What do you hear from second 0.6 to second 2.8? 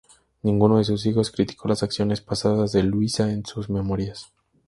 de sus hijos criticó las acciones pasadas